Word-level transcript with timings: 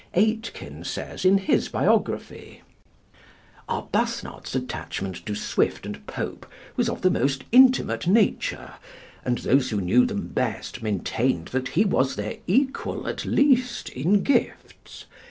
Aitken 0.15 0.83
says, 0.83 1.25
in 1.25 1.37
his 1.37 1.69
biography: 1.69 2.63
"Arbuthnot's 3.69 4.55
attachment 4.55 5.23
to 5.27 5.35
Swift 5.35 5.85
and 5.85 6.03
Pope 6.07 6.47
was 6.75 6.89
of 6.89 7.03
the 7.03 7.11
most 7.11 7.43
intimate 7.51 8.07
nature, 8.07 8.73
and 9.23 9.37
those 9.37 9.69
who 9.69 9.79
knew 9.79 10.07
them 10.07 10.29
best 10.29 10.81
maintained 10.81 11.49
that 11.49 11.67
he 11.77 11.85
was 11.85 12.15
their 12.15 12.37
equal 12.47 13.07
at 13.07 13.25
least 13.25 13.89
in 13.89 14.23
gifts. 14.23 15.05